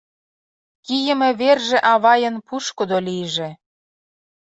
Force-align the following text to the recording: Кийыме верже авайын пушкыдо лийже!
Кийыме 0.85 1.29
верже 1.39 1.77
авайын 1.93 2.35
пушкыдо 2.47 2.97
лийже! 3.07 3.49